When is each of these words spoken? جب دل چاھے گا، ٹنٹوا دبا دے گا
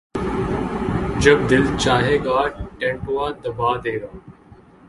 جب 1.21 1.37
دل 1.49 1.63
چاھے 1.77 2.17
گا، 2.25 2.39
ٹنٹوا 2.79 3.25
دبا 3.43 3.71
دے 3.83 3.95
گا 4.01 4.11